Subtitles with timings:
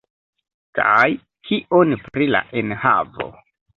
[0.77, 1.03] Kaj
[1.49, 3.29] kion pri la enhavo?